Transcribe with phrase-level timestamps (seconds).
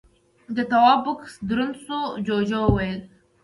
[0.55, 2.99] د تواب بکس دروند شو، جُوجُو وويل: